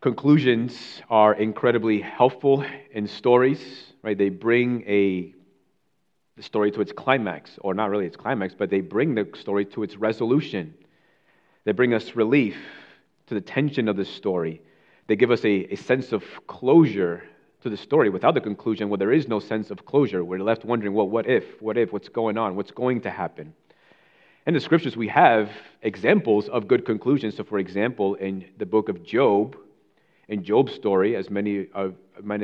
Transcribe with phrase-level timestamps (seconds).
[0.00, 3.60] Conclusions are incredibly helpful in stories,
[4.02, 4.16] right?
[4.16, 5.34] They bring a
[6.38, 9.66] the story to its climax, or not really its climax, but they bring the story
[9.66, 10.72] to its resolution.
[11.64, 12.56] They bring us relief
[13.26, 14.62] to the tension of the story.
[15.06, 17.22] They give us a, a sense of closure
[17.62, 18.08] to the story.
[18.08, 20.24] Without the conclusion, well, there is no sense of closure.
[20.24, 21.60] We're left wondering, well, what if?
[21.60, 21.92] What if?
[21.92, 22.56] What's going on?
[22.56, 23.52] What's going to happen?
[24.46, 25.50] In the scriptures, we have
[25.82, 27.36] examples of good conclusions.
[27.36, 29.56] So, for example, in the book of Job,
[30.30, 31.96] in Job's story, as many of,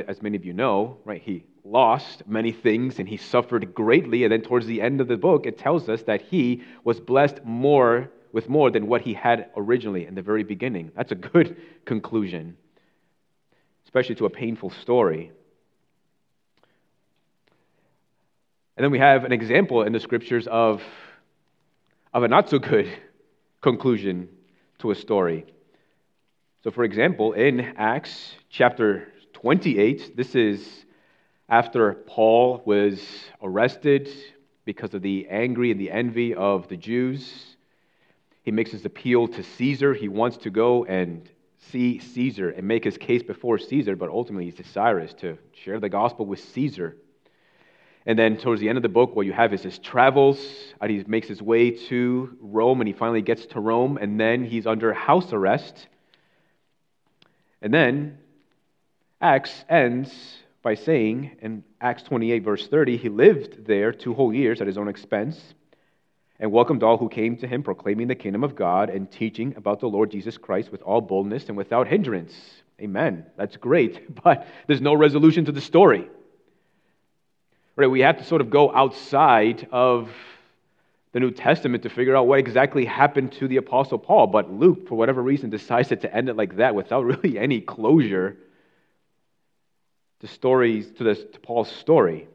[0.09, 4.25] as many of you know, right, he lost many things and he suffered greatly.
[4.25, 7.45] And then towards the end of the book, it tells us that he was blessed
[7.45, 10.91] more with more than what he had originally in the very beginning.
[10.97, 12.57] That's a good conclusion,
[13.85, 15.31] especially to a painful story.
[18.77, 20.83] And then we have an example in the scriptures of,
[22.13, 22.93] of a not so good
[23.63, 24.29] conclusion
[24.81, 25.47] to a story.
[26.67, 30.69] So, for example, in Acts chapter 28, this is
[31.49, 33.01] after Paul was
[33.41, 34.11] arrested
[34.65, 37.55] because of the angry and the envy of the Jews.
[38.43, 39.95] He makes his appeal to Caesar.
[39.95, 41.31] He wants to go and
[41.71, 45.89] see Caesar and make his case before Caesar, but ultimately he's desirous to share the
[45.89, 46.97] gospel with Caesar.
[48.07, 50.45] And then towards the end of the book, what you have is his travels.
[50.81, 54.45] And he makes his way to Rome, and he finally gets to Rome, and then
[54.45, 55.87] he's under house arrest
[57.67, 58.19] and then
[59.21, 60.15] Acts ends
[60.63, 64.79] by saying in Acts 28, verse 30, he lived there two whole years at his
[64.79, 65.37] own expense
[66.39, 69.81] and welcomed all who came to him, proclaiming the kingdom of God and teaching about
[69.81, 72.35] the Lord Jesus Christ with all boldness and without hindrance.
[72.81, 73.27] Amen.
[73.37, 76.09] That's great, but there's no resolution to the story.
[77.75, 77.91] Right?
[77.91, 80.09] We have to sort of go outside of
[81.13, 84.27] the New Testament to figure out what exactly happened to the Apostle Paul.
[84.27, 88.37] But Luke, for whatever reason, decided to end it like that without really any closure
[90.21, 92.29] to, stories, to, this, to Paul's story.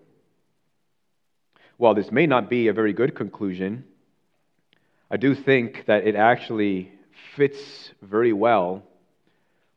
[1.77, 3.85] While this may not be a very good conclusion,
[5.09, 6.91] I do think that it actually
[7.35, 8.83] fits very well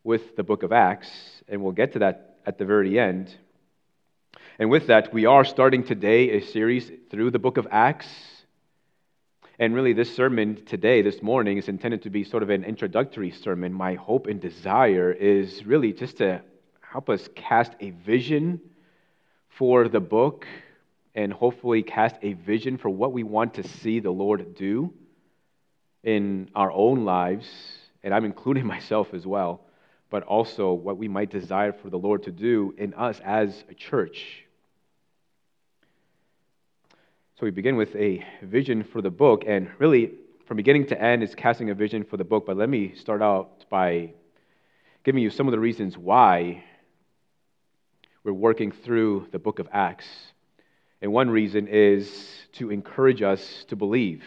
[0.05, 1.11] with the book of Acts,
[1.49, 3.35] and we'll get to that at the very end.
[4.59, 8.07] And with that, we are starting today a series through the book of Acts
[9.57, 13.31] and really, this sermon today, this morning, is intended to be sort of an introductory
[13.31, 13.73] sermon.
[13.73, 16.43] My hope and desire is really just to
[16.81, 18.61] help us cast a vision
[19.51, 20.45] for the book
[21.15, 24.93] and hopefully cast a vision for what we want to see the Lord do
[26.03, 27.49] in our own lives.
[28.03, 29.61] And I'm including myself as well,
[30.11, 33.75] but also what we might desire for the Lord to do in us as a
[33.75, 34.44] church
[37.37, 40.13] so we begin with a vision for the book, and really,
[40.47, 42.47] from beginning to end, is casting a vision for the book.
[42.47, 44.13] But let me start out by
[45.03, 46.63] giving you some of the reasons why
[48.23, 50.07] we're working through the book of Acts.
[51.03, 54.23] And one reason is to encourage us to believe.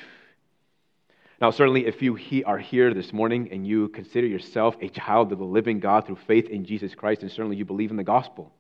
[1.40, 5.40] Now, certainly, if you are here this morning and you consider yourself a child of
[5.40, 8.52] the living God through faith in Jesus Christ, and certainly you believe in the gospel.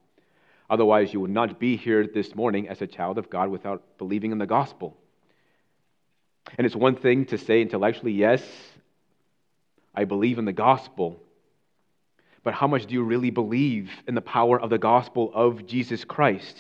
[0.70, 4.32] Otherwise, you would not be here this morning as a child of God without believing
[4.32, 4.98] in the gospel.
[6.58, 8.44] And it's one thing to say intellectually, yes,
[9.96, 11.20] I believe in the gospel.
[12.44, 16.06] But how much do you really believe in the power of the gospel of Jesus
[16.06, 16.58] Christ?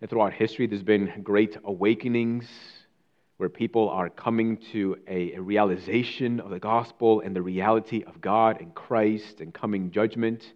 [0.00, 2.46] And throughout history, there's been great awakenings
[3.36, 8.60] where people are coming to a, realization of the gospel and the reality of God
[8.60, 10.52] and Christ and coming judgment.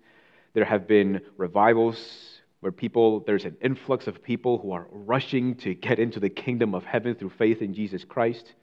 [0.55, 5.75] There have been revivals where people, there's an influx of people who are rushing to
[5.75, 8.55] get into the kingdom of heaven through faith in Jesus Christ.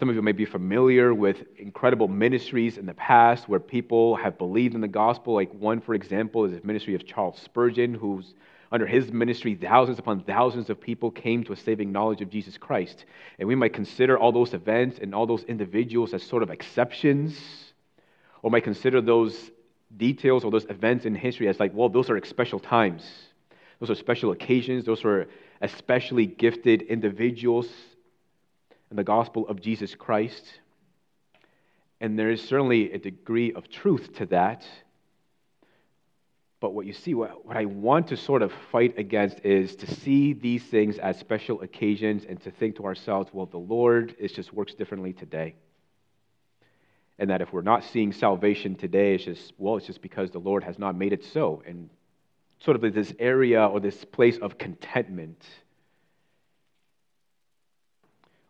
[0.00, 4.38] Some of you may be familiar with incredible ministries in the past where people have
[4.38, 5.34] believed in the gospel.
[5.34, 8.34] Like one, for example, is the ministry of Charles Spurgeon, who's
[8.72, 12.56] under his ministry, thousands upon thousands of people came to a saving knowledge of Jesus
[12.56, 13.04] Christ.
[13.38, 17.38] And we might consider all those events and all those individuals as sort of exceptions,
[18.42, 19.50] or might consider those
[19.96, 23.08] details or those events in history as like, well, those are special times.
[23.80, 24.84] Those are special occasions.
[24.84, 25.26] Those are
[25.60, 27.68] especially gifted individuals
[28.90, 30.44] in the gospel of Jesus Christ.
[32.00, 34.66] And there is certainly a degree of truth to that.
[36.60, 39.94] But what you see, what, what I want to sort of fight against is to
[39.94, 44.32] see these things as special occasions and to think to ourselves, well, the Lord is
[44.32, 45.54] just works differently today
[47.20, 50.38] and that if we're not seeing salvation today, it's just, well, it's just because the
[50.38, 51.62] Lord has not made it so.
[51.66, 51.90] And
[52.60, 55.44] sort of this area or this place of contentment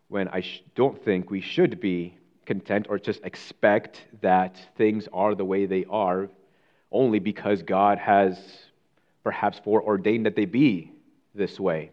[0.07, 5.35] when I sh- don't think we should be content or just expect that things are
[5.35, 6.29] the way they are
[6.93, 8.39] only because God has
[9.21, 10.93] perhaps foreordained that they be
[11.35, 11.91] this way.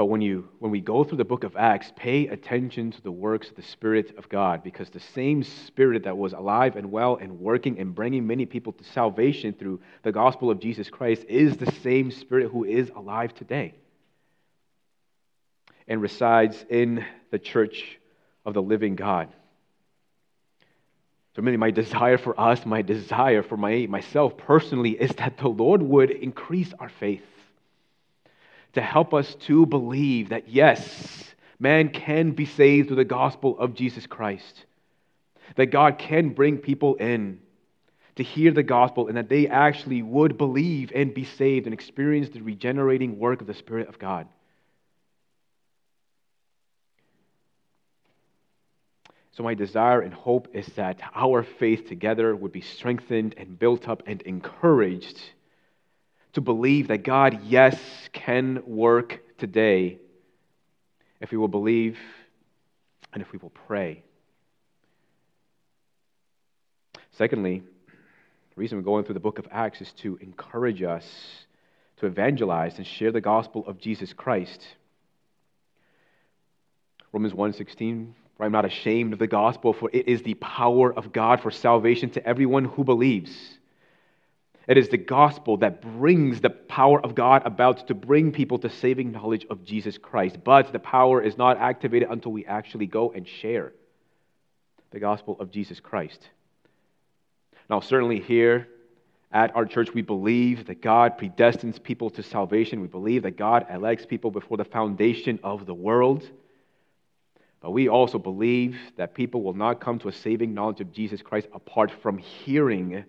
[0.00, 3.12] But when, you, when we go through the book of Acts, pay attention to the
[3.12, 7.16] works of the Spirit of God, because the same Spirit that was alive and well
[7.16, 11.58] and working and bringing many people to salvation through the gospel of Jesus Christ is
[11.58, 13.74] the same Spirit who is alive today
[15.86, 17.98] and resides in the church
[18.46, 19.28] of the living God.
[21.36, 25.48] So, really, my desire for us, my desire for my, myself personally, is that the
[25.48, 27.20] Lord would increase our faith
[28.74, 33.74] to help us to believe that, yes, man can be saved through the gospel of
[33.74, 34.64] Jesus Christ,
[35.56, 37.40] that God can bring people in
[38.16, 42.28] to hear the gospel and that they actually would believe and be saved and experience
[42.28, 44.28] the regenerating work of the Spirit of God.
[49.32, 53.88] So, my desire and hope is that our faith together would be strengthened and built
[53.88, 55.18] up and encouraged
[56.32, 57.78] to believe that God, yes,
[58.12, 59.98] can work today
[61.20, 61.98] if we will believe
[63.12, 64.02] and if we will pray.
[67.12, 71.04] Secondly, the reason we're going through the book of Acts is to encourage us
[71.98, 74.66] to evangelize and share the gospel of Jesus Christ.
[77.12, 81.12] Romans 1:16 for I'm not ashamed of the gospel for it is the power of
[81.12, 83.58] God for salvation to everyone who believes
[84.70, 88.70] it is the gospel that brings the power of God about to bring people to
[88.70, 90.36] saving knowledge of Jesus Christ.
[90.44, 93.72] But the power is not activated until we actually go and share
[94.92, 96.24] the gospel of Jesus Christ.
[97.68, 98.68] Now, certainly here
[99.32, 102.80] at our church, we believe that God predestines people to salvation.
[102.80, 106.30] We believe that God elects people before the foundation of the world.
[107.60, 111.22] But we also believe that people will not come to a saving knowledge of Jesus
[111.22, 113.04] Christ apart from hearing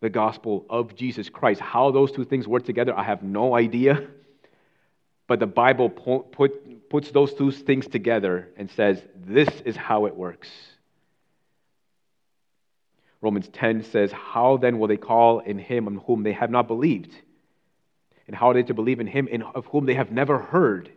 [0.00, 1.60] the gospel of Jesus Christ.
[1.60, 4.08] How those two things work together, I have no idea.
[5.26, 10.16] But the Bible put, puts those two things together and says, this is how it
[10.16, 10.48] works.
[13.20, 16.68] Romans 10 says, How then will they call in him on whom they have not
[16.68, 17.12] believed?
[18.26, 20.90] And how are they to believe in him in, of whom they have never heard?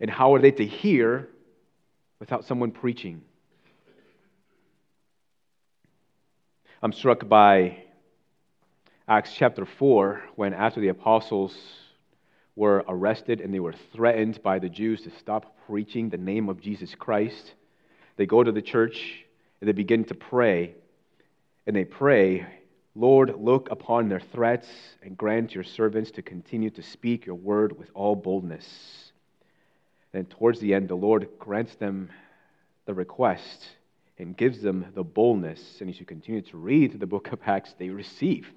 [0.00, 1.28] And how are they to hear
[2.18, 3.22] without someone preaching?
[6.82, 7.76] I'm struck by
[9.06, 11.54] Acts chapter 4 when, after the apostles
[12.56, 16.58] were arrested and they were threatened by the Jews to stop preaching the name of
[16.58, 17.52] Jesus Christ,
[18.16, 19.26] they go to the church
[19.60, 20.74] and they begin to pray.
[21.66, 22.46] And they pray,
[22.94, 24.68] Lord, look upon their threats
[25.02, 29.12] and grant your servants to continue to speak your word with all boldness.
[30.14, 32.08] And towards the end, the Lord grants them
[32.86, 33.68] the request
[34.20, 35.78] and gives them the boldness.
[35.80, 38.52] And as you continue to read the book of Acts, they receive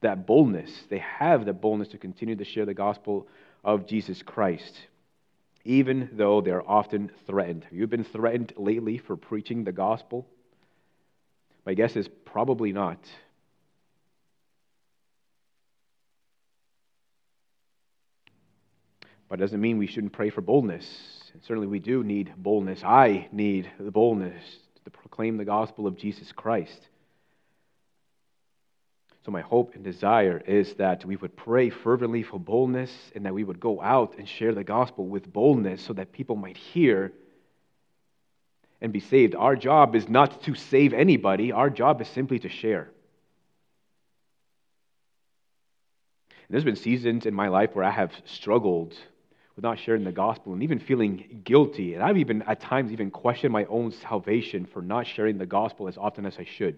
[0.00, 0.70] that boldness.
[0.90, 3.28] They have that boldness to continue to share the gospel
[3.62, 4.76] of Jesus Christ,
[5.64, 7.64] even though they're often threatened.
[7.64, 10.26] Have you been threatened lately for preaching the gospel?
[11.64, 12.98] My guess is probably not.
[19.28, 21.30] But it doesn't mean we shouldn't pray for boldness.
[21.32, 22.82] And certainly we do need boldness.
[22.82, 24.42] I need the boldness
[24.86, 26.80] to proclaim the gospel of Jesus Christ.
[29.24, 33.34] So, my hope and desire is that we would pray fervently for boldness and that
[33.34, 37.12] we would go out and share the gospel with boldness so that people might hear
[38.80, 39.34] and be saved.
[39.34, 42.88] Our job is not to save anybody, our job is simply to share.
[46.30, 48.94] And there's been seasons in my life where I have struggled
[49.56, 51.94] with not sharing the gospel and even feeling guilty.
[51.94, 55.88] And I've even, at times, even questioned my own salvation for not sharing the gospel
[55.88, 56.76] as often as I should.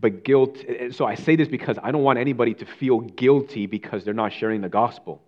[0.00, 0.58] But guilt,
[0.90, 4.32] so I say this because I don't want anybody to feel guilty because they're not
[4.32, 5.22] sharing the gospel.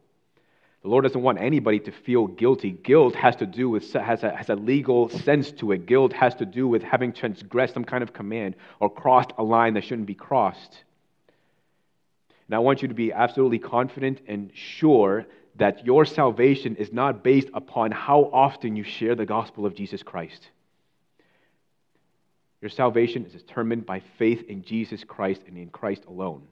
[0.83, 2.71] The Lord doesn't want anybody to feel guilty.
[2.71, 5.85] Guilt has to do with, has a, has a legal sense to it.
[5.85, 9.75] Guilt has to do with having transgressed some kind of command or crossed a line
[9.75, 10.85] that shouldn't be crossed.
[12.51, 17.23] And I want you to be absolutely confident and sure that your salvation is not
[17.23, 20.49] based upon how often you share the gospel of Jesus Christ.
[22.61, 26.43] Your salvation is determined by faith in Jesus Christ and in Christ alone.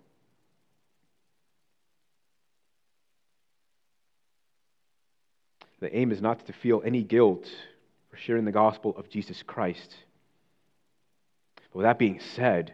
[5.80, 7.50] The aim is not to feel any guilt
[8.08, 9.96] for sharing the gospel of Jesus Christ.
[11.72, 12.72] But with that being said,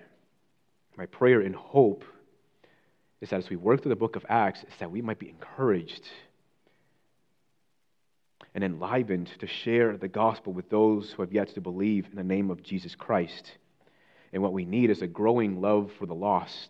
[0.99, 2.05] my prayer and hope
[3.25, 5.31] is that as we work through the book of Acts, is that we might be
[5.31, 6.07] encouraged
[8.55, 12.23] and enlivened to share the gospel with those who have yet to believe in the
[12.23, 13.51] name of Jesus Christ.
[14.35, 16.69] And what we need is a growing love for the lost.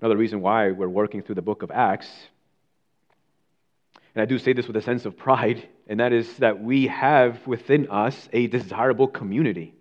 [0.00, 2.10] Another reason why we're working through the book of Acts,
[4.14, 6.88] and I do say this with a sense of pride, and that is that we
[6.88, 9.72] have within us a desirable community.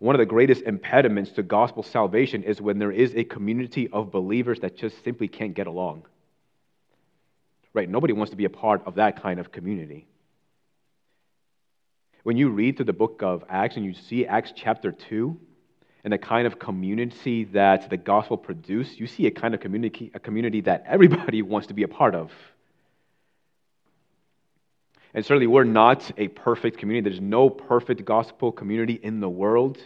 [0.00, 4.10] One of the greatest impediments to gospel salvation is when there is a community of
[4.10, 6.04] believers that just simply can't get along.
[7.74, 7.88] Right?
[7.88, 10.06] Nobody wants to be a part of that kind of community.
[12.22, 15.38] When you read through the book of Acts and you see Acts chapter 2
[16.04, 20.10] and the kind of community that the gospel produced, you see a kind of community,
[20.14, 22.32] a community that everybody wants to be a part of.
[25.12, 27.10] And certainly, we're not a perfect community.
[27.10, 29.78] There's no perfect gospel community in the world.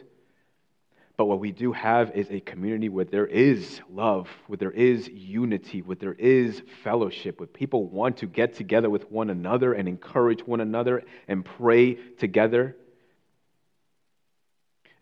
[1.17, 5.09] But what we do have is a community where there is love, where there is
[5.09, 9.89] unity, where there is fellowship, where people want to get together with one another and
[9.89, 12.77] encourage one another and pray together.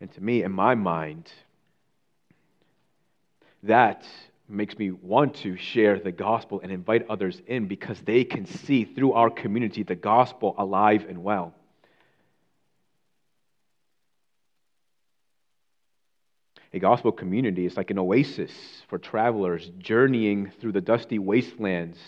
[0.00, 1.32] And to me, in my mind,
[3.62, 4.04] that
[4.52, 8.84] makes me want to share the gospel and invite others in because they can see
[8.84, 11.54] through our community the gospel alive and well.
[16.74, 18.52] A gospel community is like an oasis
[18.88, 21.98] for travelers journeying through the dusty wastelands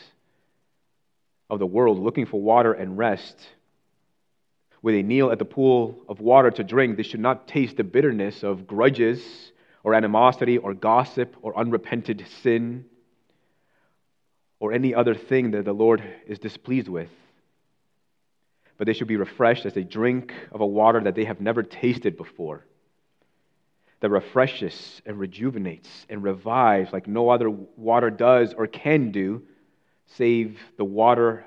[1.51, 3.37] of the world looking for water and rest.
[4.81, 7.85] Where they kneel at the pool of water to drink, they should not taste the
[7.85, 9.53] bitterness of grudges
[9.85, 12.87] or animosity or gossip or unrepented sin
[14.59, 17.11] or any other thing that the Lord is displeased with.
[18.79, 21.63] But they should be refreshed as they drink of a water that they have never
[21.63, 22.65] tasted before,
[24.01, 29.43] that refreshes and rejuvenates and revives like no other water does or can do,
[30.07, 31.45] save the water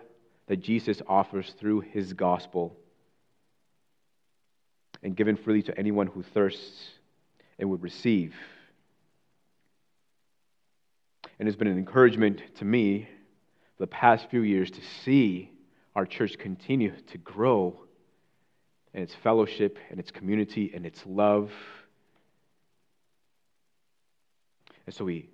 [0.47, 2.77] that Jesus offers through his gospel
[5.03, 6.89] and given freely to anyone who thirsts
[7.59, 8.33] and would receive.
[11.39, 13.09] And it's been an encouragement to me
[13.77, 15.51] the past few years to see
[15.95, 17.79] our church continue to grow
[18.93, 21.51] in its fellowship and its community and its love.
[24.85, 25.29] And so we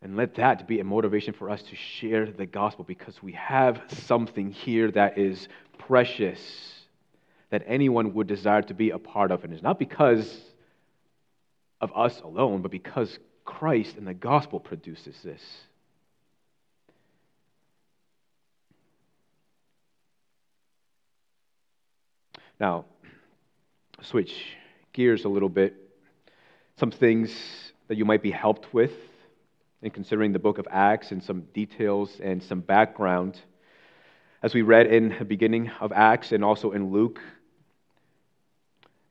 [0.00, 3.82] and let that be a motivation for us to share the gospel because we have
[4.06, 6.38] something here that is precious
[7.50, 9.42] that anyone would desire to be a part of.
[9.42, 10.40] And it's not because
[11.80, 15.42] of us alone, but because Christ and the gospel produces this.
[22.60, 22.86] Now,
[24.02, 24.34] switch
[24.92, 25.76] gears a little bit.
[26.76, 27.32] Some things
[27.86, 28.92] that you might be helped with
[29.80, 33.40] in considering the book of Acts and some details and some background.
[34.42, 37.20] As we read in the beginning of Acts and also in Luke,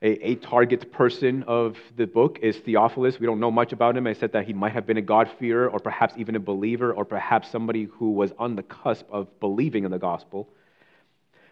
[0.00, 3.18] a, a, target person of the book is Theophilus.
[3.18, 4.06] We don't know much about him.
[4.06, 7.04] I said that he might have been a God-fearer or perhaps even a believer or
[7.04, 10.48] perhaps somebody who was on the cusp of believing in the gospel.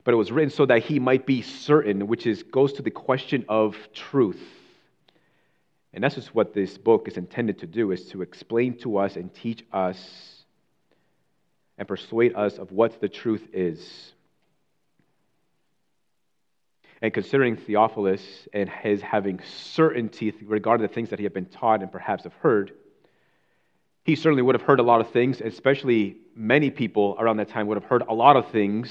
[0.04, 2.92] But it was written so that he might be certain, which is, goes to the
[2.92, 4.40] question of truth.
[5.92, 9.16] And that's just what this book is intended to do, is to explain to us
[9.16, 10.44] and teach us
[11.78, 14.12] and persuade us of what the truth is.
[17.02, 21.82] And considering Theophilus and his having certainty regarding the things that he had been taught
[21.82, 22.72] and perhaps have heard,
[24.04, 27.66] he certainly would have heard a lot of things, especially many people around that time
[27.66, 28.90] would have heard a lot of things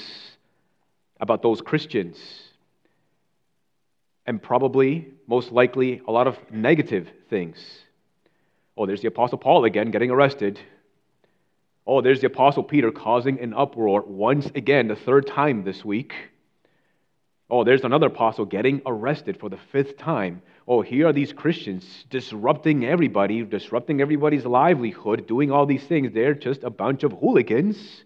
[1.20, 2.18] about those Christians.
[4.28, 7.58] And probably, most likely, a lot of negative things.
[8.78, 10.60] Oh, there's the Apostle Paul again getting arrested.
[11.88, 16.14] Oh, there's the Apostle Peter causing an uproar once again, the third time this week.
[17.50, 20.42] Oh, there's another apostle getting arrested for the fifth time.
[20.68, 26.12] Oh, here are these Christians disrupting everybody, disrupting everybody's livelihood, doing all these things.
[26.12, 28.04] They're just a bunch of hooligans.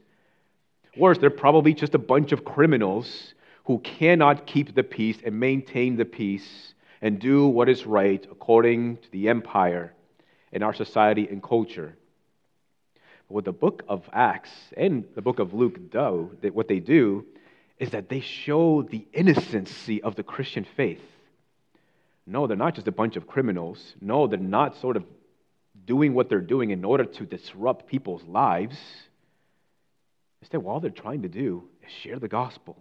[0.97, 5.95] Worse, they're probably just a bunch of criminals who cannot keep the peace and maintain
[5.95, 9.93] the peace and do what is right according to the empire
[10.51, 11.95] in our society and culture.
[13.29, 17.25] What the book of Acts and the book of Luke do, what they do
[17.79, 21.01] is that they show the innocency of the Christian faith.
[22.27, 23.95] No, they're not just a bunch of criminals.
[24.01, 25.05] No, they're not sort of
[25.85, 28.77] doing what they're doing in order to disrupt people's lives.
[30.41, 32.77] Instead, all they're trying to do is share the gospel.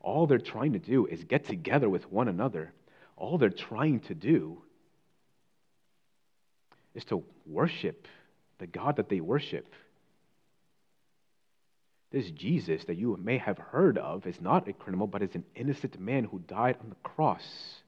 [0.00, 2.72] All they're trying to do is get together with one another.
[3.16, 4.62] All they're trying to do
[6.94, 8.06] is to worship
[8.58, 9.66] the God that they worship.
[12.10, 15.44] This Jesus that you may have heard of is not a criminal, but is an
[15.54, 17.82] innocent man who died on the cross.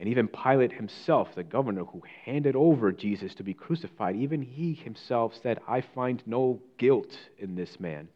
[0.00, 4.74] And even Pilate himself, the governor who handed over Jesus to be crucified, even he
[4.74, 8.08] himself said, I find no guilt in this man.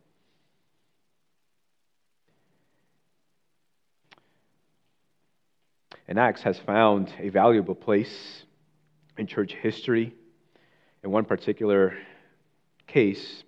[6.08, 8.42] And Acts has found a valuable place
[9.16, 10.14] in church history.
[11.04, 11.96] In one particular
[12.86, 13.44] case,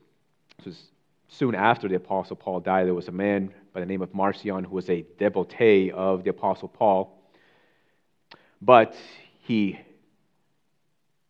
[0.59, 0.83] this was
[1.31, 4.65] soon after the Apostle Paul died, there was a man by the name of Marcion
[4.65, 7.17] who was a devotee of the Apostle Paul.
[8.61, 8.95] But
[9.43, 9.79] he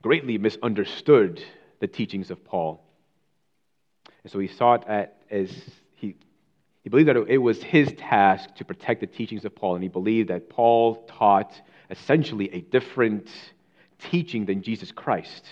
[0.03, 1.43] greatly misunderstood
[1.81, 2.83] the teachings of Paul.
[4.23, 5.51] And so he thought at, as
[5.95, 6.17] he,
[6.83, 9.89] he believed that it was his task to protect the teachings of Paul, and he
[9.89, 11.53] believed that Paul taught
[11.91, 13.29] essentially a different
[13.99, 15.45] teaching than Jesus Christ.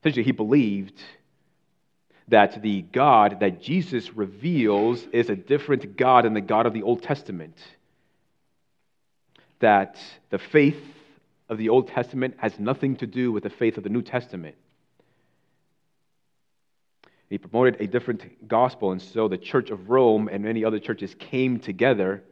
[0.00, 1.00] Essentially, he believed
[2.30, 6.82] that the God that Jesus reveals is a different God than the God of the
[6.82, 7.56] Old Testament.
[9.58, 9.96] That
[10.30, 10.80] the faith
[11.48, 14.54] of the Old Testament has nothing to do with the faith of the New Testament.
[17.28, 21.14] He promoted a different gospel, and so the Church of Rome and many other churches
[21.18, 22.22] came together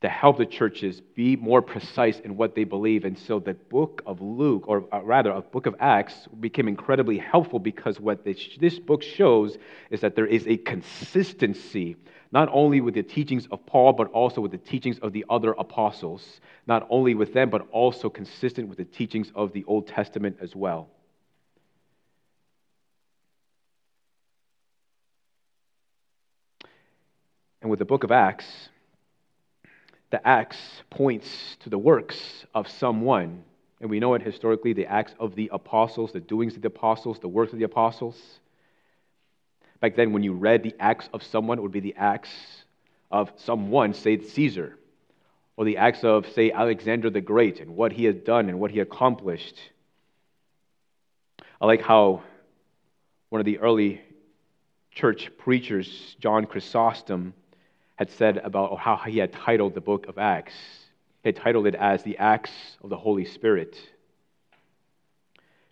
[0.00, 3.04] to help the churches be more precise in what they believe.
[3.04, 7.18] And so the book of Luke, or uh, rather, a book of Acts, became incredibly
[7.18, 9.58] helpful because what this, this book shows
[9.90, 11.96] is that there is a consistency,
[12.32, 15.52] not only with the teachings of Paul, but also with the teachings of the other
[15.52, 16.40] apostles.
[16.66, 20.56] Not only with them, but also consistent with the teachings of the Old Testament as
[20.56, 20.88] well.
[27.60, 28.69] And with the book of Acts,
[30.10, 30.58] the Acts
[30.90, 33.44] points to the works of someone.
[33.80, 37.18] And we know it historically the Acts of the apostles, the doings of the apostles,
[37.18, 38.20] the works of the apostles.
[39.80, 42.30] Back then, when you read the Acts of someone, it would be the Acts
[43.10, 44.76] of someone, say Caesar,
[45.56, 48.70] or the Acts of, say, Alexander the Great and what he had done and what
[48.70, 49.58] he accomplished.
[51.60, 52.22] I like how
[53.30, 54.00] one of the early
[54.90, 57.32] church preachers, John Chrysostom,
[58.00, 60.54] had said about how he had titled the book of Acts.
[61.22, 62.50] He had titled it as the Acts
[62.82, 63.76] of the Holy Spirit.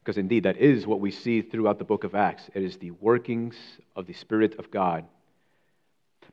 [0.01, 2.43] Because indeed, that is what we see throughout the book of Acts.
[2.53, 3.57] It is the workings
[3.97, 5.07] of the Spirit of God.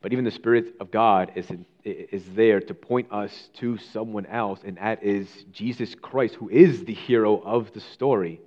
[0.01, 1.49] But even the Spirit of God is,
[1.85, 6.83] is there to point us to someone else, and that is Jesus Christ, who is
[6.83, 8.41] the hero of the story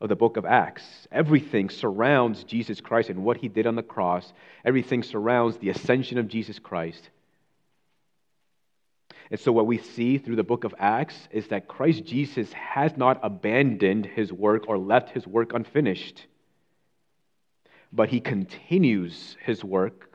[0.00, 0.84] of the book of Acts.
[1.10, 4.32] Everything surrounds Jesus Christ and what he did on the cross.
[4.64, 7.10] Everything surrounds the ascension of Jesus Christ.
[9.30, 12.96] And so, what we see through the book of Acts is that Christ Jesus has
[12.96, 16.26] not abandoned his work or left his work unfinished,
[17.92, 20.10] but he continues his work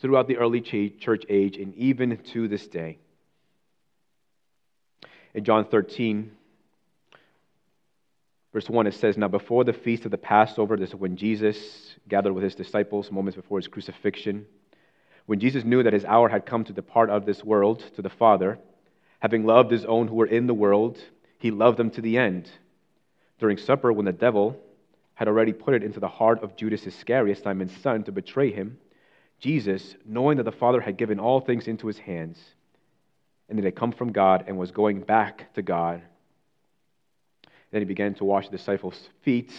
[0.00, 2.98] throughout the early church age and even to this day.
[5.34, 6.32] In John 13,
[8.52, 11.94] Verse 1, it says, Now before the feast of the Passover, this is when Jesus
[12.08, 14.46] gathered with his disciples, moments before his crucifixion.
[15.26, 18.02] When Jesus knew that his hour had come to depart out of this world to
[18.02, 18.58] the Father,
[19.20, 20.98] having loved his own who were in the world,
[21.38, 22.50] he loved them to the end.
[23.38, 24.60] During supper, when the devil
[25.14, 28.78] had already put it into the heart of Judas Iscariot, Simon's son, to betray him,
[29.38, 32.38] Jesus, knowing that the Father had given all things into his hands,
[33.48, 36.02] and that it had come from God and was going back to God,
[37.70, 39.52] then he began to wash the disciples' feet.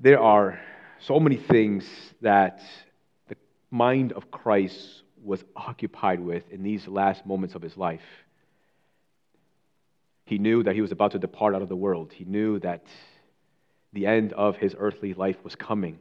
[0.00, 0.60] There are
[1.00, 1.84] so many things
[2.20, 2.60] that
[3.28, 3.36] the
[3.70, 8.02] mind of Christ was occupied with in these last moments of his life.
[10.24, 12.12] He knew that he was about to depart out of the world.
[12.12, 12.84] He knew that
[13.92, 15.98] the end of his earthly life was coming.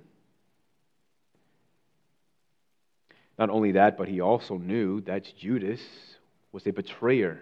[3.39, 5.81] Not only that, but he also knew that Judas
[6.51, 7.41] was a betrayer.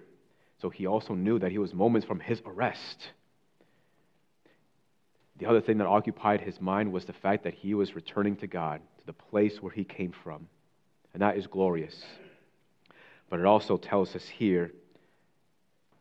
[0.66, 3.12] So he also knew that he was moments from his arrest.
[5.38, 8.48] The other thing that occupied his mind was the fact that he was returning to
[8.48, 10.48] God, to the place where he came from.
[11.14, 12.04] And that is glorious.
[13.30, 14.72] But it also tells us here,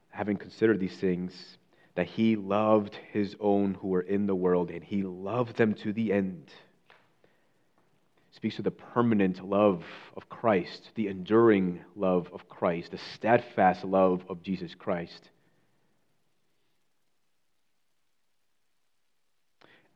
[0.08, 1.58] having considered these things,
[1.94, 5.92] that he loved his own who were in the world, and he loved them to
[5.92, 6.50] the end
[8.34, 9.84] speaks of the permanent love
[10.16, 15.30] of Christ, the enduring love of Christ, the steadfast love of Jesus Christ.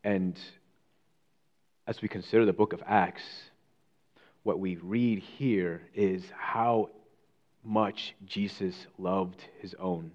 [0.04, 0.38] And
[1.86, 3.22] as we consider the book of Acts,
[4.44, 6.90] what we read here is how
[7.64, 10.12] much Jesus loved his own,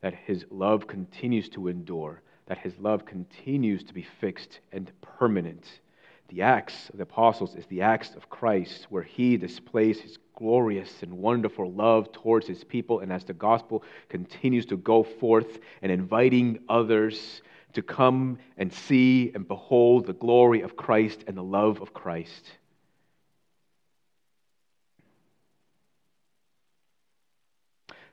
[0.00, 5.64] that his love continues to endure, that his love continues to be fixed and permanent.
[6.32, 11.02] The Acts of the Apostles is the Acts of Christ, where he displays his glorious
[11.02, 13.00] and wonderful love towards his people.
[13.00, 17.42] And as the gospel continues to go forth and inviting others
[17.74, 22.50] to come and see and behold the glory of Christ and the love of Christ.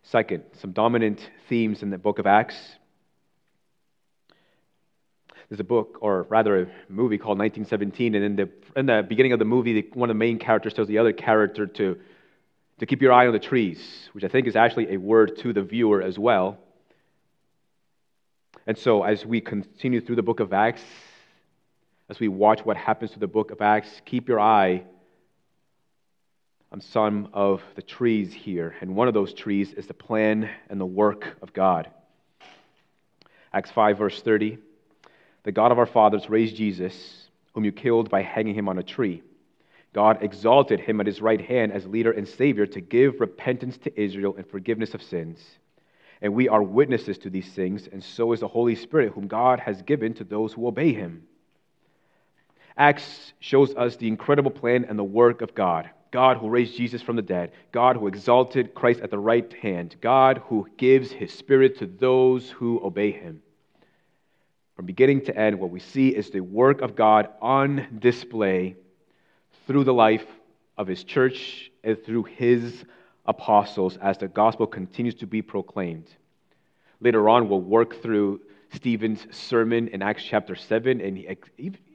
[0.04, 2.79] Second, some dominant themes in the book of Acts.
[5.50, 9.34] There's a book, or rather a movie called 1917, and in the, in the beginning
[9.34, 11.98] of the movie, the, one of the main characters tells the other character to,
[12.78, 15.52] to keep your eye on the trees, which I think is actually a word to
[15.52, 16.60] the viewer as well.
[18.68, 20.84] And so, as we continue through the book of Acts,
[22.10, 24.84] as we watch what happens to the book of Acts, keep your eye
[26.72, 28.76] on some of the trees here.
[28.82, 31.90] And one of those trees is the plan and the work of God.
[33.52, 34.60] Acts 5, verse 30.
[35.44, 38.84] The God of our fathers raised Jesus, whom you killed by hanging him on a
[38.84, 39.24] tree.
[39.94, 44.02] God exalted him at his right hand as leader and savior to give repentance to
[44.02, 45.40] Israel and forgiveness of sins.
[46.22, 49.60] And we are witnesses to these things, and so is the Holy Spirit, whom God
[49.62, 51.24] has given to those who obey him.
[52.78, 55.90] Acts shows us the incredible plan and the work of God.
[56.12, 59.96] God who raised Jesus from the dead, God who exalted Christ at the right hand,
[60.02, 63.42] God who gives his Spirit to those who obey him.
[64.80, 68.78] From beginning to end, what we see is the work of God on display
[69.68, 70.26] through the life
[70.78, 72.86] of his church and through his
[73.26, 76.08] apostles as the gospel continues to be proclaimed.
[77.02, 78.40] Later on, we'll work through
[78.72, 81.38] Stephen's sermon in Acts chapter 7, and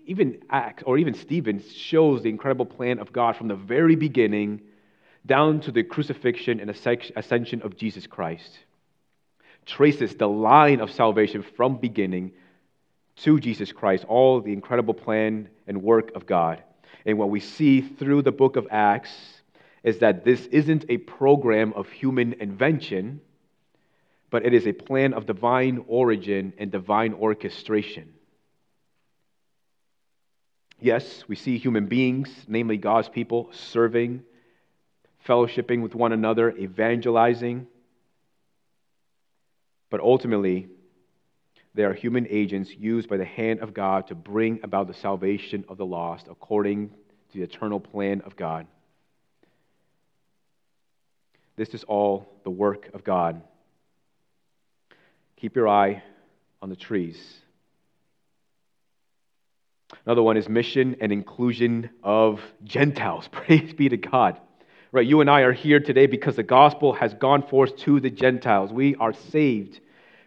[0.04, 4.60] even Acts, or even Stephen, shows the incredible plan of God from the very beginning
[5.24, 8.58] down to the crucifixion and ascension of Jesus Christ.
[9.64, 12.32] Traces the line of salvation from beginning
[13.16, 16.62] to Jesus Christ, all the incredible plan and work of God.
[17.06, 19.12] And what we see through the book of Acts
[19.82, 23.20] is that this isn't a program of human invention,
[24.30, 28.14] but it is a plan of divine origin and divine orchestration.
[30.80, 34.22] Yes, we see human beings, namely God's people, serving,
[35.26, 37.66] fellowshipping with one another, evangelizing.
[39.88, 40.68] But ultimately,
[41.74, 45.64] they are human agents used by the hand of God to bring about the salvation
[45.68, 48.66] of the lost according to the eternal plan of God.
[51.56, 53.42] This is all the work of God.
[55.36, 56.02] Keep your eye
[56.62, 57.18] on the trees.
[60.06, 63.28] Another one is mission and inclusion of Gentiles.
[63.32, 64.40] Praise be to God.
[64.92, 68.10] Right, you and I are here today because the gospel has gone forth to the
[68.10, 68.72] Gentiles.
[68.72, 69.80] We are saved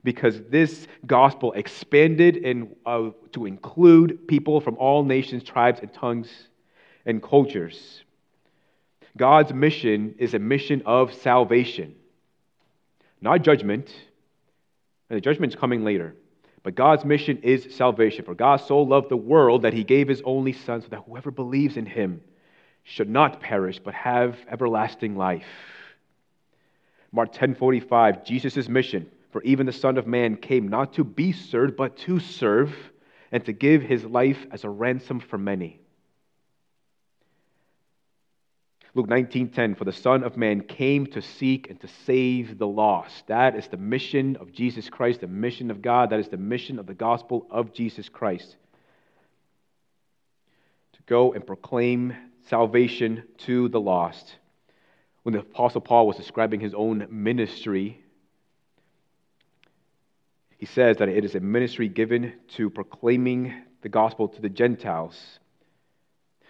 [0.04, 6.30] because this gospel expanded in, uh, to include people from all nations, tribes, and tongues
[7.06, 8.04] and cultures.
[9.16, 11.96] God's mission is a mission of salvation,
[13.22, 13.92] not judgment.
[15.10, 16.16] And the judgment is coming later.
[16.64, 18.26] But God's mission is salvation.
[18.26, 21.32] For God so loved the world that he gave his only Son so that whoever
[21.32, 22.22] believes in him
[22.84, 25.46] should not perish but have everlasting life.
[27.12, 31.78] Mark 10:45 Jesus' mission for even the son of man came not to be served
[31.78, 32.76] but to serve
[33.32, 35.80] and to give his life as a ransom for many.
[38.95, 43.28] Luke 19:10 for the son of man came to seek and to save the lost.
[43.28, 46.80] That is the mission of Jesus Christ, the mission of God, that is the mission
[46.80, 48.58] of the gospel of Jesus Christ.
[50.93, 52.15] To go and proclaim
[52.47, 54.36] salvation to the lost.
[55.21, 58.02] When the apostle Paul was describing his own ministry,
[60.58, 65.39] he says that it is a ministry given to proclaiming the gospel to the Gentiles,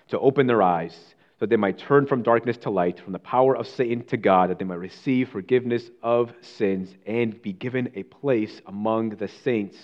[0.08, 3.20] to open their eyes so that they might turn from darkness to light, from the
[3.20, 7.92] power of Satan to God, that they might receive forgiveness of sins and be given
[7.96, 9.78] a place among the saints.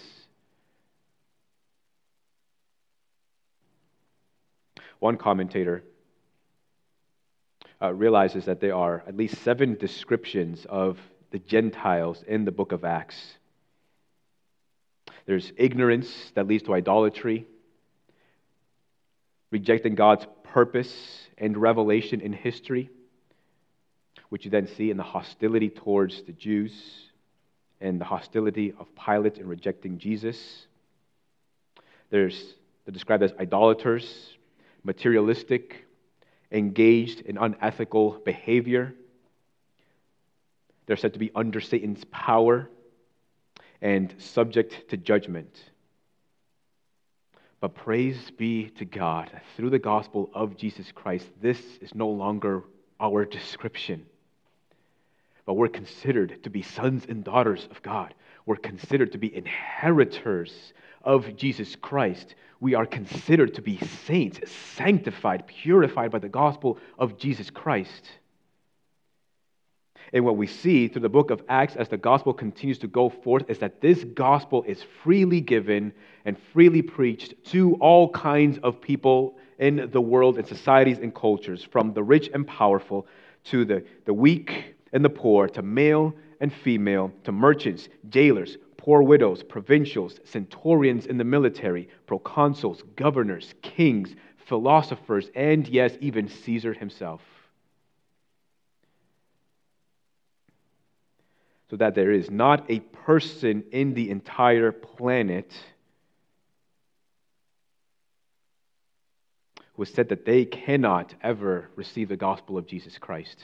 [5.00, 5.84] One commentator
[7.82, 10.98] uh, realizes that there are at least seven descriptions of
[11.32, 13.38] the Gentiles in the book of Acts.
[15.26, 17.48] There's ignorance that leads to idolatry,
[19.52, 20.94] rejecting God's purpose
[21.38, 22.90] and revelation in history,
[24.30, 26.74] which you then see in the hostility towards the Jews
[27.80, 30.68] and the hostility of Pilate in rejecting Jesus.
[32.10, 32.56] There's
[32.86, 34.36] they're described as idolaters,
[34.84, 35.86] materialistic,
[36.52, 38.94] engaged in unethical behavior,
[40.86, 42.70] They're said to be under Satan's power
[43.84, 45.62] and subject to judgment.
[47.60, 52.64] But praise be to God, through the gospel of Jesus Christ, this is no longer
[52.98, 54.06] our description.
[55.46, 58.14] But we're considered to be sons and daughters of God.
[58.46, 62.36] We're considered to be inheritors of Jesus Christ.
[62.62, 68.10] We are considered to be saints, sanctified, purified by the gospel of Jesus Christ.
[70.14, 73.10] And what we see through the book of Acts as the gospel continues to go
[73.10, 75.92] forth is that this gospel is freely given
[76.24, 81.64] and freely preached to all kinds of people in the world and societies and cultures,
[81.64, 83.08] from the rich and powerful
[83.46, 89.02] to the, the weak and the poor, to male and female, to merchants, jailers, poor
[89.02, 97.22] widows, provincials, centurions in the military, proconsuls, governors, kings, philosophers, and yes, even Caesar himself.
[101.74, 105.52] So that there is not a person in the entire planet
[109.74, 113.44] who has said that they cannot ever receive the gospel of Jesus Christ.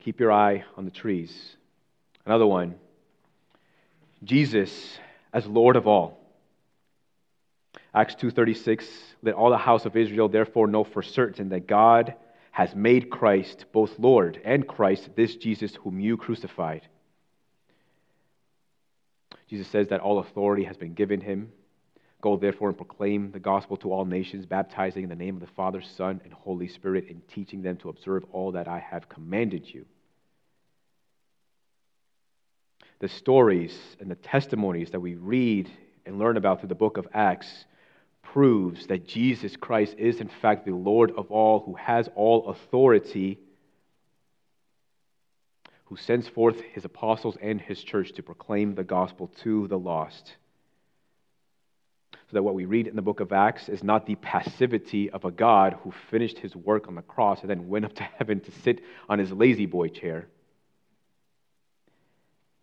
[0.00, 1.56] Keep your eye on the trees.
[2.24, 2.74] Another one
[4.24, 4.98] Jesus
[5.32, 6.18] as Lord of all.
[7.94, 8.84] Acts 2:36
[9.22, 12.16] let all the house of Israel therefore know for certain that God
[12.56, 16.88] has made Christ both Lord and Christ, this Jesus whom you crucified.
[19.46, 21.52] Jesus says that all authority has been given him.
[22.22, 25.54] Go therefore and proclaim the gospel to all nations, baptizing in the name of the
[25.54, 29.68] Father, Son, and Holy Spirit, and teaching them to observe all that I have commanded
[29.68, 29.84] you.
[33.00, 35.70] The stories and the testimonies that we read
[36.06, 37.66] and learn about through the book of Acts
[38.32, 43.38] proves that Jesus Christ is, in fact, the Lord of all, who has all authority,
[45.86, 50.36] who sends forth his apostles and his church to proclaim the gospel to the lost.
[52.12, 55.24] So that what we read in the book of Acts is not the passivity of
[55.24, 58.40] a God who finished his work on the cross and then went up to heaven
[58.40, 60.26] to sit on his lazy boy chair.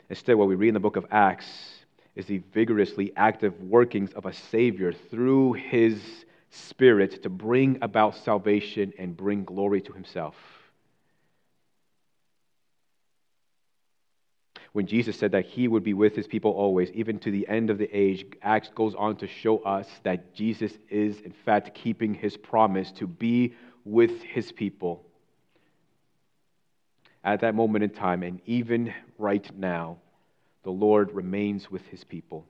[0.09, 1.47] Instead, what we read in the book of Acts
[2.15, 6.01] is the vigorously active workings of a Savior through His
[6.49, 10.35] Spirit to bring about salvation and bring glory to Himself.
[14.73, 17.69] When Jesus said that He would be with His people always, even to the end
[17.69, 22.13] of the age, Acts goes on to show us that Jesus is, in fact, keeping
[22.13, 23.53] His promise to be
[23.85, 25.05] with His people
[27.23, 29.97] at that moment in time, and even right now
[30.63, 32.45] the Lord remains with his people.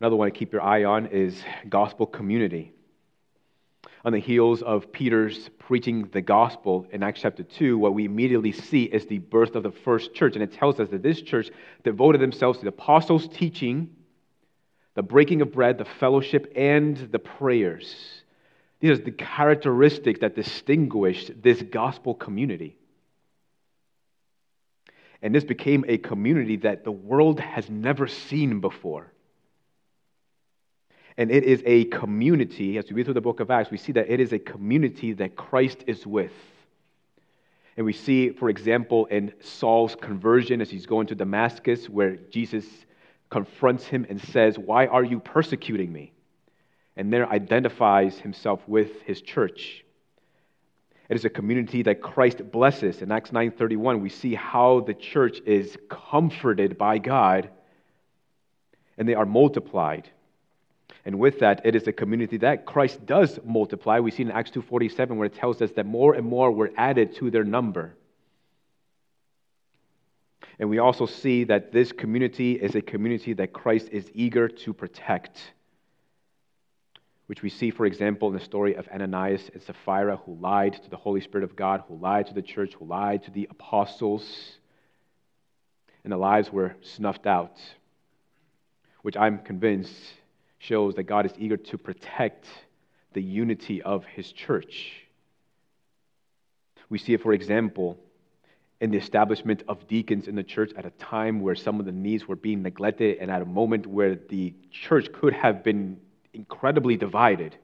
[0.00, 2.72] Another one to keep your eye on is gospel community.
[4.04, 8.52] On the heels of Peter's preaching the gospel in Acts chapter 2, what we immediately
[8.52, 10.34] see is the birth of the first church.
[10.34, 11.50] And it tells us that this church
[11.84, 13.96] devoted themselves to the apostles' teaching,
[14.94, 18.23] the breaking of bread, the fellowship, and the prayers.
[18.84, 22.76] These are the characteristics that distinguished this gospel community.
[25.22, 29.10] And this became a community that the world has never seen before.
[31.16, 33.92] And it is a community, as we read through the book of Acts, we see
[33.92, 36.34] that it is a community that Christ is with.
[37.78, 42.66] And we see, for example, in Saul's conversion as he's going to Damascus, where Jesus
[43.30, 46.13] confronts him and says, Why are you persecuting me?
[46.96, 49.84] And there identifies himself with his church.
[51.08, 53.02] It is a community that Christ blesses.
[53.02, 57.50] In Acts 9:31, we see how the church is comforted by God
[58.96, 60.08] and they are multiplied.
[61.04, 64.00] And with that, it is a community that Christ does multiply.
[64.00, 67.14] We see in Acts 2:47 where it tells us that more and more were added
[67.16, 67.96] to their number.
[70.58, 74.72] And we also see that this community is a community that Christ is eager to
[74.72, 75.52] protect
[77.26, 80.90] which we see, for example, in the story of Ananias and Sapphira, who lied to
[80.90, 84.58] the Holy Spirit of God, who lied to the church, who lied to the apostles,
[86.02, 87.56] and the lives were snuffed out,
[89.02, 89.94] which I'm convinced
[90.58, 92.46] shows that God is eager to protect
[93.14, 94.92] the unity of his church.
[96.90, 97.98] We see it, for example,
[98.80, 101.92] in the establishment of deacons in the church at a time where some of the
[101.92, 105.98] needs were being neglected and at a moment where the church could have been
[106.34, 107.56] incredibly divided.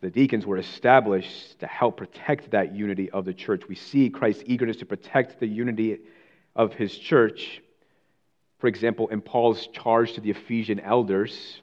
[0.00, 3.62] The deacons were established to help protect that unity of the church.
[3.68, 5.98] We see Christ's eagerness to protect the unity
[6.54, 7.62] of his church
[8.58, 11.60] For example, in Paul's charge to the Ephesian elders,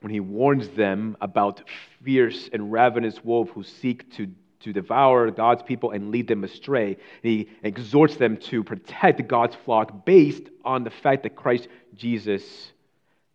[0.00, 1.62] when he warns them about
[2.04, 4.28] fierce and ravenous wolves who seek to,
[4.60, 10.04] to devour God's people and lead them astray, he exhorts them to protect God's flock
[10.04, 12.72] based on the fact that Christ Jesus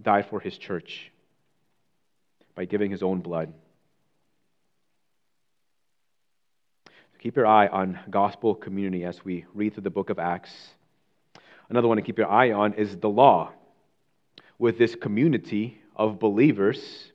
[0.01, 1.11] died for his church
[2.55, 3.53] by giving his own blood.
[7.23, 10.51] Keep your eye on gospel community as we read through the book of Acts.
[11.69, 13.53] Another one to keep your eye on is the law.
[14.59, 17.13] With this community of believers,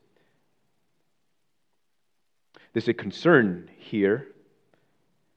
[2.73, 4.29] there's a concern here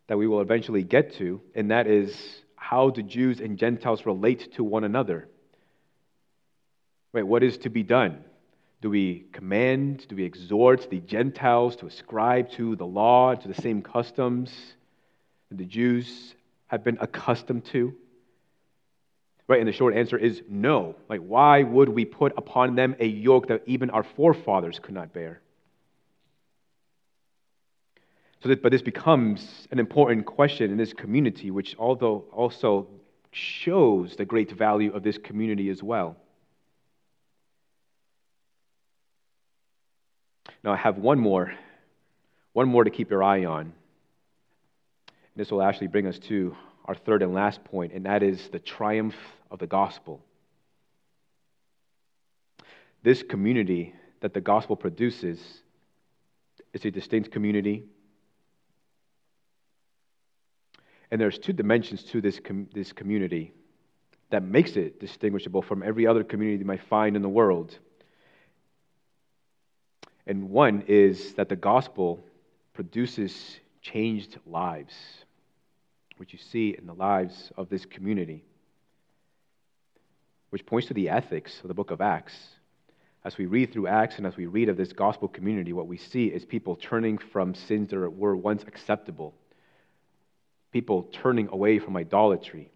[0.07, 4.53] that we will eventually get to, and that is how do Jews and Gentiles relate
[4.53, 5.27] to one another?
[7.13, 8.23] Right, what is to be done?
[8.81, 13.61] Do we command, do we exhort the Gentiles to ascribe to the law, to the
[13.61, 14.51] same customs
[15.49, 16.33] that the Jews
[16.67, 17.93] have been accustomed to?
[19.47, 20.95] Right, and the short answer is no.
[21.09, 25.13] Like, why would we put upon them a yoke that even our forefathers could not
[25.13, 25.41] bear?
[28.41, 32.87] So that, but this becomes an important question in this community, which although also
[33.31, 36.15] shows the great value of this community as well.
[40.63, 41.53] Now, I have one more,
[42.53, 43.61] one more to keep your eye on.
[43.61, 43.73] And
[45.35, 48.59] This will actually bring us to our third and last point, and that is the
[48.59, 49.15] triumph
[49.49, 50.23] of the gospel.
[53.03, 55.39] This community that the gospel produces
[56.73, 57.83] is a distinct community.
[61.09, 63.51] And there's two dimensions to this, com- this community
[64.29, 67.77] that makes it distinguishable from every other community you might find in the world.
[70.27, 72.19] And one is that the gospel
[72.73, 74.93] produces changed lives,
[76.17, 78.43] which you see in the lives of this community,
[80.51, 82.35] which points to the ethics of the book of Acts.
[83.23, 85.97] As we read through Acts and as we read of this gospel community, what we
[85.97, 89.33] see is people turning from sins that were once acceptable,
[90.71, 92.71] people turning away from idolatry,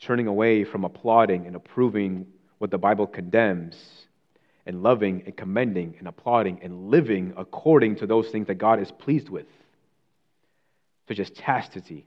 [0.00, 2.26] turning away from applauding and approving
[2.58, 4.01] what the Bible condemns
[4.66, 8.92] and loving and commending and applauding and living according to those things that God is
[8.92, 9.46] pleased with,
[11.08, 12.06] such as chastity,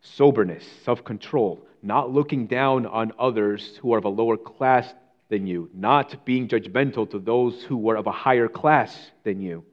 [0.00, 4.92] soberness, self control, not looking down on others who are of a lower class
[5.28, 9.64] than you, not being judgmental to those who are of a higher class than you,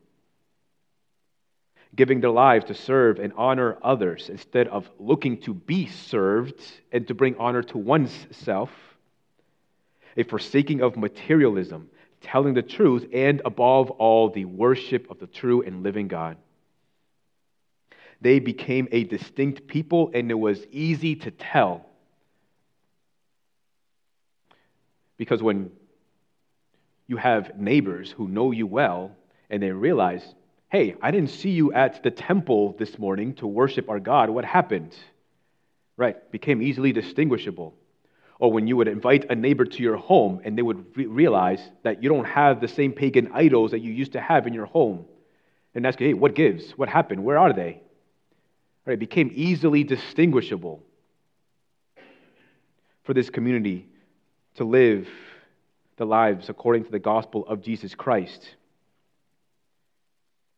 [1.96, 6.60] giving their lives to serve and honor others instead of looking to be served
[6.92, 8.72] and to bring honor to one's self,
[10.18, 11.90] a forsaking of materialism
[12.24, 16.38] telling the truth, and above all, the worship of the true and living God.
[18.22, 21.86] They became a distinct people, and it was easy to tell.
[25.18, 25.72] Because when
[27.08, 29.12] you have neighbors who know you well
[29.50, 30.24] and they realize,
[30.70, 34.46] hey, I didn't see you at the temple this morning to worship our God, what
[34.46, 34.96] happened?
[35.98, 37.76] Right, became easily distinguishable
[38.40, 41.62] or when you would invite a neighbor to your home and they would re- realize
[41.84, 44.66] that you don't have the same pagan idols that you used to have in your
[44.66, 45.06] home.
[45.76, 46.72] And ask, hey, what gives?
[46.72, 47.24] What happened?
[47.24, 47.82] Where are they?
[48.86, 50.84] Right, it became easily distinguishable
[53.04, 53.88] for this community
[54.56, 55.08] to live
[55.98, 58.56] the lives according to the gospel of Jesus Christ.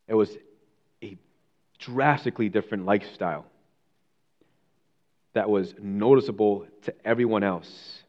[0.07, 0.35] It was
[1.03, 1.17] a
[1.79, 3.45] drastically different lifestyle
[5.35, 7.99] that was noticeable to everyone else.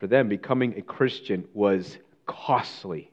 [0.00, 3.10] For them, becoming a Christian was costly.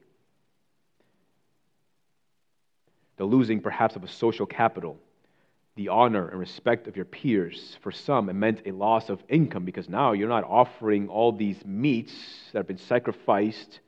[3.16, 4.98] The losing, perhaps, of a social capital,
[5.76, 7.76] the honor and respect of your peers.
[7.82, 11.62] For some, it meant a loss of income because now you're not offering all these
[11.64, 12.14] meats
[12.52, 13.80] that have been sacrificed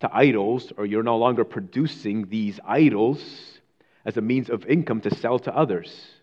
[0.00, 3.22] to idols, or you're no longer producing these idols
[4.04, 6.19] as a means of income to sell to others.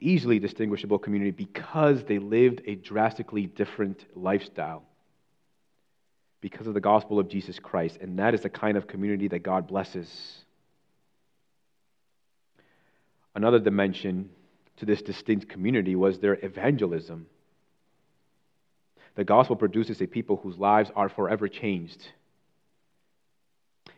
[0.00, 4.82] Easily distinguishable community because they lived a drastically different lifestyle
[6.40, 7.98] because of the gospel of Jesus Christ.
[8.00, 10.44] And that is the kind of community that God blesses.
[13.34, 14.30] Another dimension
[14.76, 17.26] to this distinct community was their evangelism.
[19.14, 22.08] The gospel produces a people whose lives are forever changed.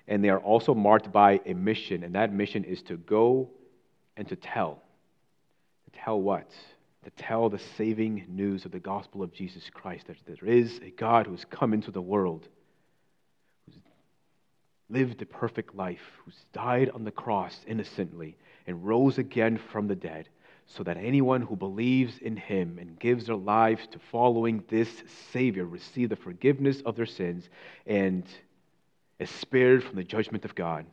[0.07, 3.51] And they are also marked by a mission, and that mission is to go
[4.17, 4.83] and to tell
[6.05, 6.51] tell what?
[7.05, 10.91] To tell the saving news of the gospel of Jesus Christ, that there is a
[10.91, 12.49] God who has come into the world,
[13.67, 13.79] who's
[14.89, 18.37] lived a perfect life, who's died on the cross innocently,
[18.67, 20.29] and rose again from the dead,
[20.67, 24.89] so that anyone who believes in him and gives their lives to following this
[25.31, 27.49] Savior receive the forgiveness of their sins
[27.87, 28.25] and
[29.21, 30.87] is spared from the judgment of God.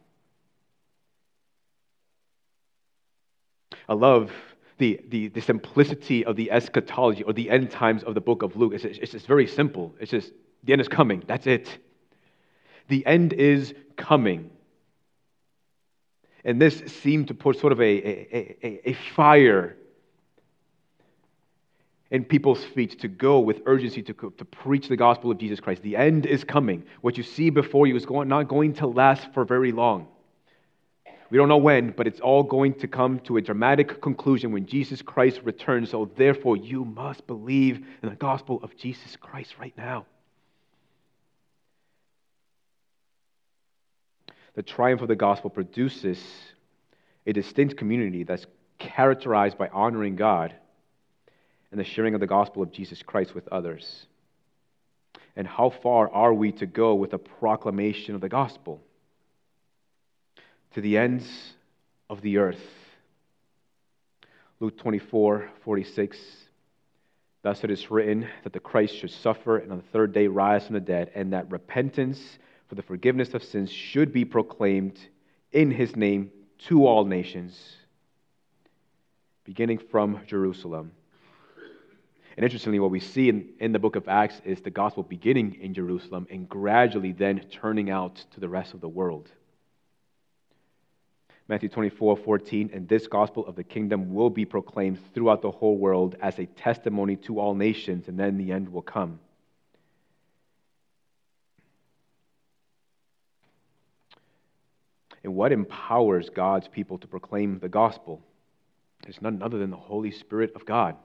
[3.90, 4.32] I love
[4.78, 8.56] the, the, the simplicity of the eschatology or the end times of the book of
[8.56, 8.74] Luke.
[8.74, 9.94] It's, it's just very simple.
[10.00, 10.32] It's just
[10.64, 11.24] the end is coming.
[11.28, 11.78] That's it.
[12.88, 14.50] The end is coming.
[16.46, 19.78] And this seemed to put sort of a, a, a, a fire
[22.12, 25.82] in people's feet to go with urgency to, to preach the gospel of Jesus Christ.
[25.82, 26.84] The end is coming.
[27.02, 30.08] What you see before you is going, not going to last for very long.
[31.34, 34.68] We don't know when, but it's all going to come to a dramatic conclusion when
[34.68, 35.90] Jesus Christ returns.
[35.90, 40.06] So, therefore, you must believe in the gospel of Jesus Christ right now.
[44.54, 46.24] The triumph of the gospel produces
[47.26, 48.46] a distinct community that's
[48.78, 50.54] characterized by honoring God
[51.72, 54.06] and the sharing of the gospel of Jesus Christ with others.
[55.36, 58.84] And how far are we to go with the proclamation of the gospel?
[60.74, 61.26] To the ends
[62.10, 62.62] of the earth.
[64.60, 66.18] Luke 24, 46.
[67.42, 70.66] Thus it is written that the Christ should suffer and on the third day rise
[70.66, 72.20] from the dead, and that repentance
[72.70, 74.98] for the forgiveness of sins should be proclaimed
[75.52, 76.32] in his name
[76.68, 77.76] to all nations,
[79.44, 80.94] beginning from Jerusalem.
[82.36, 85.58] And interestingly, what we see in, in the book of Acts is the gospel beginning
[85.62, 89.30] in Jerusalem and gradually then turning out to the rest of the world.
[91.48, 95.78] Matthew 24, 14, and this gospel of the kingdom will be proclaimed throughout the whole
[95.78, 99.20] world as a testimony to all nations, and then the end will come.
[105.24, 108.22] And what empowers God's people to proclaim the gospel?
[109.08, 110.96] It's none other than the Holy Spirit of God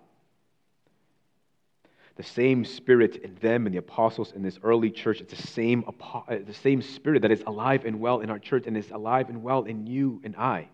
[2.18, 5.20] the same spirit in them and the apostles in this early church.
[5.20, 8.64] It's the same, uh, the same spirit that is alive and well in our church
[8.66, 10.68] and is alive and well in you and I.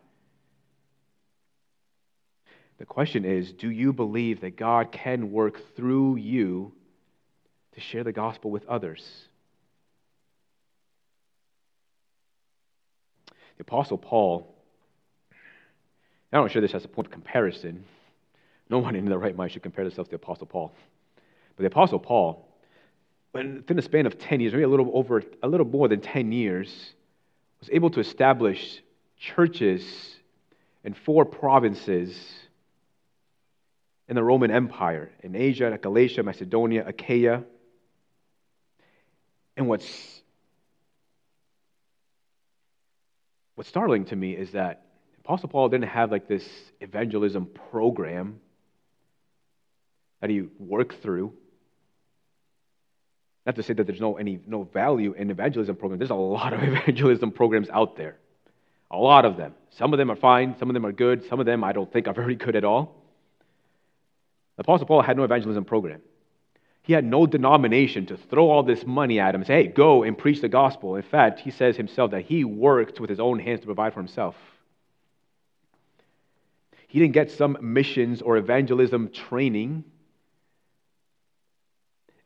[2.79, 6.73] The question is do you believe that God can work through you
[7.75, 9.07] to share the gospel with others?
[13.59, 14.57] The Apostle Paul,
[16.33, 17.85] I don't share this as a point of comparison.
[18.71, 20.75] No one in their right mind should compare themselves to the Apostle Paul.
[21.57, 22.49] But the Apostle Paul,
[23.33, 26.33] within a span of 10 years, maybe a little over, a little more than 10
[26.33, 26.95] years,
[27.61, 28.83] was able to establish
[29.19, 29.85] churches
[30.83, 32.17] in four provinces
[34.09, 37.43] in the Roman Empire in Asia, Galatia, Macedonia, Achaia.
[39.57, 40.21] And what's
[43.55, 44.85] what's startling to me is that
[45.21, 46.47] Apostle Paul didn't have like this
[46.81, 48.41] evangelism program
[50.21, 51.33] that he worked through.
[53.47, 56.01] Not to say that there's no any no value in evangelism programs.
[56.01, 58.17] There's a lot of evangelism programs out there.
[58.91, 59.55] A lot of them.
[59.71, 61.93] Some of them are fine, some of them are good, some of them I don't
[61.93, 62.95] think are very good at all.
[64.57, 66.01] The Apostle Paul had no evangelism program.
[66.83, 70.03] He had no denomination to throw all this money at him and say, hey, go
[70.03, 70.97] and preach the gospel.
[70.97, 74.01] In fact, he says himself that he worked with his own hands to provide for
[74.01, 74.37] himself.
[76.87, 79.85] He didn't get some missions or evangelism training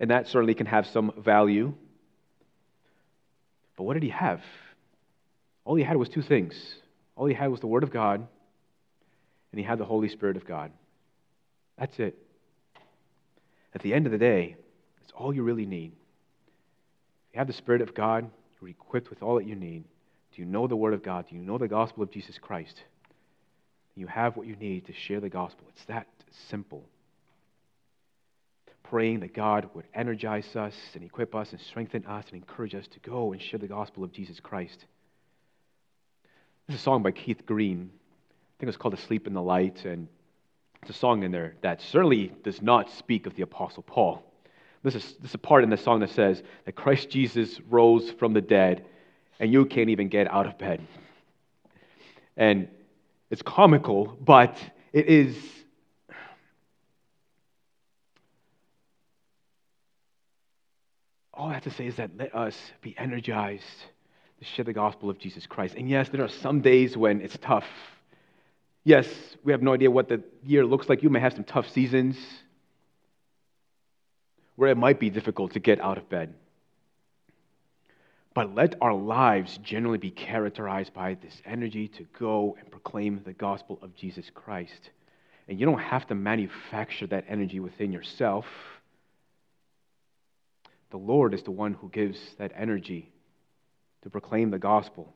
[0.00, 1.74] and that certainly can have some value.
[3.76, 4.40] But what did he have?
[5.64, 6.54] All he had was two things.
[7.16, 8.26] All he had was the Word of God,
[9.52, 10.72] and he had the Holy Spirit of God.
[11.78, 12.16] That's it.
[13.74, 14.56] At the end of the day,
[15.02, 15.92] it's all you really need.
[17.28, 18.30] If you have the Spirit of God,
[18.60, 19.84] you're equipped with all that you need.
[20.34, 21.26] Do you know the Word of God?
[21.28, 22.82] Do you know the gospel of Jesus Christ?
[23.94, 25.66] You have what you need to share the gospel.
[25.70, 26.06] It's that
[26.48, 26.84] simple
[28.90, 32.86] praying that God would energize us and equip us and strengthen us and encourage us
[32.88, 34.86] to go and share the gospel of Jesus Christ.
[36.66, 37.90] This is a song by Keith Green.
[37.92, 40.08] I think it's called Asleep in the Light, and
[40.80, 44.22] it's a song in there that certainly does not speak of the Apostle Paul.
[44.82, 48.10] This is, this is a part in the song that says that Christ Jesus rose
[48.12, 48.86] from the dead,
[49.38, 50.80] and you can't even get out of bed.
[52.36, 52.68] And
[53.30, 54.56] it's comical, but
[54.92, 55.36] it is
[61.38, 63.64] all I have to say is that let us be energized
[64.40, 65.76] to share the gospel of Jesus Christ.
[65.76, 67.66] And yes, there are some days when it's tough.
[68.82, 69.08] Yes,
[69.44, 71.02] we have no idea what the year looks like.
[71.02, 72.18] You may have some tough seasons
[74.56, 76.34] where it might be difficult to get out of bed.
[78.34, 83.32] But let our lives generally be characterized by this energy to go and proclaim the
[83.32, 84.90] gospel of Jesus Christ.
[85.48, 88.46] And you don't have to manufacture that energy within yourself.
[90.90, 93.12] The Lord is the one who gives that energy
[94.02, 95.14] to proclaim the gospel.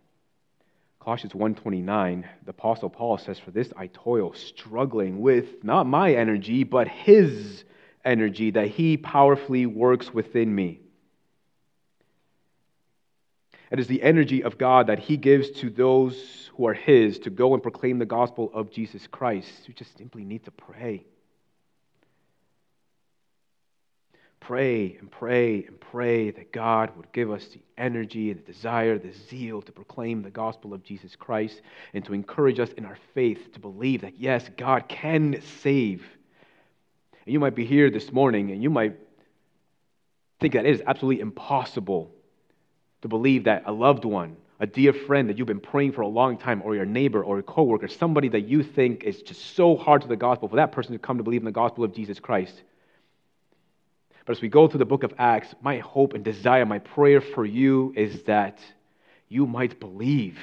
[1.00, 6.62] Colossians 1:29, the apostle Paul says, "For this I toil, struggling with not my energy,
[6.62, 7.64] but his
[8.04, 10.80] energy that he powerfully works within me."
[13.70, 17.30] It is the energy of God that he gives to those who are his to
[17.30, 19.66] go and proclaim the gospel of Jesus Christ.
[19.66, 21.06] You just simply need to pray.
[24.42, 29.12] Pray and pray and pray that God would give us the energy the desire, the
[29.12, 31.62] zeal to proclaim the gospel of Jesus Christ
[31.94, 36.04] and to encourage us in our faith to believe that, yes, God can save.
[37.24, 38.98] And you might be here this morning and you might
[40.40, 42.10] think that it is absolutely impossible
[43.02, 46.08] to believe that a loved one, a dear friend that you've been praying for a
[46.08, 49.76] long time, or your neighbor or a coworker, somebody that you think is just so
[49.76, 51.94] hard to the gospel, for that person to come to believe in the gospel of
[51.94, 52.62] Jesus Christ
[54.24, 57.20] but as we go through the book of Acts, my hope and desire, my prayer
[57.20, 58.58] for you is that
[59.28, 60.38] you might believe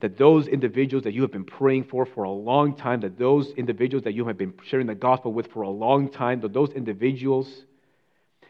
[0.00, 3.50] that those individuals that you have been praying for for a long time, that those
[3.52, 6.70] individuals that you have been sharing the gospel with for a long time, that those
[6.72, 7.64] individuals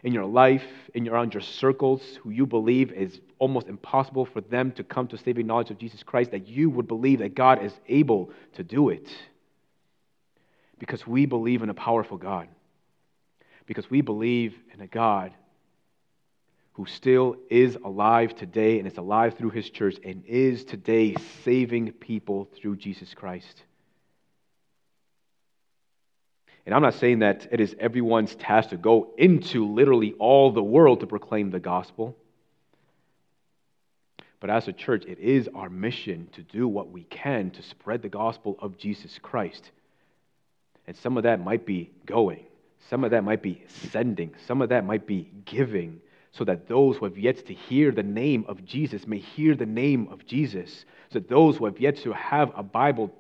[0.03, 4.73] in your life, in around your circles, who you believe is almost impossible for them
[4.73, 7.73] to come to saving knowledge of Jesus Christ, that you would believe that God is
[7.89, 9.09] able to do it.
[10.79, 12.49] Because we believe in a powerful God
[13.67, 15.33] because we believe in a God
[16.75, 21.93] who still is alive today and is alive through his church and is today saving
[21.93, 23.63] people through Jesus Christ.
[26.67, 30.63] And I'm not saying that it is everyone's task to go into literally all the
[30.63, 32.17] world to proclaim the gospel.
[34.41, 38.03] But as a church, it is our mission to do what we can to spread
[38.03, 39.71] the gospel of Jesus Christ.
[40.87, 42.45] And some of that might be going.
[42.89, 46.01] Some of that might be sending, some of that might be giving,
[46.33, 49.67] so that those who have yet to hear the name of Jesus may hear the
[49.67, 50.85] name of Jesus.
[51.11, 53.13] So that those who have yet to have a Bible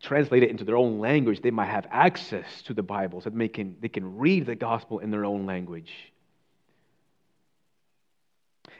[0.00, 3.48] translated into their own language, they might have access to the Bible so that they
[3.48, 5.92] can, they can read the gospel in their own language.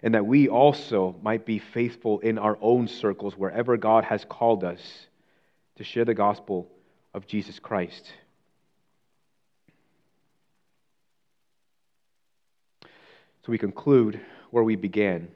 [0.03, 4.63] And that we also might be faithful in our own circles wherever God has called
[4.63, 4.81] us
[5.77, 6.71] to share the gospel
[7.15, 8.13] of Jesus Christ.
[13.47, 14.21] So we conclude
[14.51, 15.29] where we began.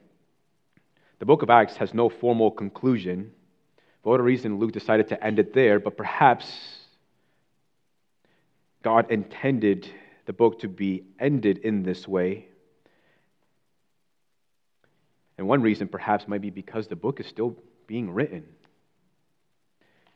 [1.19, 3.31] The book of Acts has no formal conclusion.
[4.03, 6.45] For whatever reason, Luke decided to end it there, but perhaps
[8.83, 9.89] God intended
[10.25, 12.47] the book to be ended in this way.
[15.37, 17.55] And one reason, perhaps, might be because the book is still
[17.87, 18.43] being written.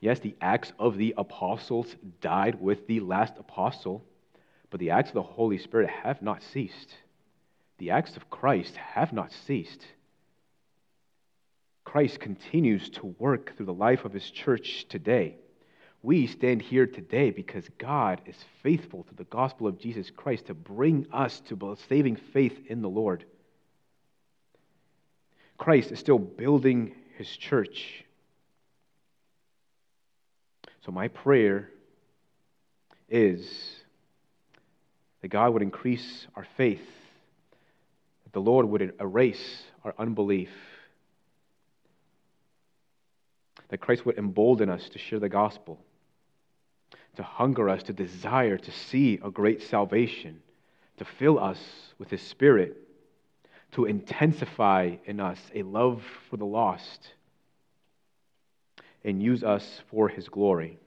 [0.01, 4.03] Yes, the Acts of the Apostles died with the last apostle,
[4.69, 6.97] but the Acts of the Holy Spirit have not ceased
[7.77, 9.85] the acts of Christ have not ceased.
[11.83, 15.37] Christ continues to work through the life of his church today.
[16.01, 20.53] We stand here today because God is faithful to the gospel of Jesus Christ to
[20.53, 23.25] bring us to saving faith in the Lord.
[25.57, 28.03] Christ is still building his church.
[30.85, 31.69] So, my prayer
[33.09, 33.75] is
[35.21, 36.87] that God would increase our faith
[38.35, 40.49] the Lord would erase our unbelief,
[43.69, 45.79] that Christ would embolden us to share the gospel,
[47.15, 50.41] to hunger us, to desire to see a great salvation,
[50.97, 51.57] to fill us
[51.97, 52.75] with His Spirit,
[53.71, 57.13] to intensify in us a love for the lost,
[59.05, 60.77] and use us for His glory.